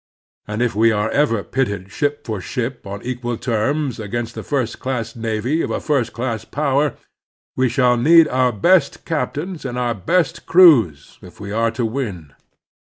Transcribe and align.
And 0.47 0.63
if 0.63 0.73
we 0.73 0.91
are 0.91 1.11
ever 1.11 1.43
pitted 1.43 1.91
ship 1.91 2.25
for 2.25 2.41
ship 2.41 2.87
on 2.87 3.03
equal 3.05 3.37
terms 3.37 3.99
against 3.99 4.33
the 4.33 4.41
first 4.41 4.79
class 4.79 5.15
navy 5.15 5.61
of 5.61 5.69
a 5.69 5.79
first 5.79 6.11
class 6.11 6.43
power, 6.43 6.95
we 7.55 7.69
shall 7.69 7.97
need 7.97 8.27
our 8.29 8.51
best 8.51 9.05
captains 9.05 9.63
and 9.63 9.77
our 9.77 9.93
best 9.93 10.47
crews 10.47 11.19
if 11.21 11.39
we 11.39 11.51
are 11.51 11.69
to 11.77 11.85
win. 11.85 12.33